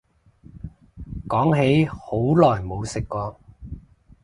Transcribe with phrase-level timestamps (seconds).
[1.29, 3.39] 講起好耐冇食過